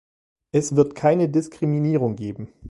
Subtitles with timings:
[0.51, 2.51] Es wird keine Diskriminierung geben.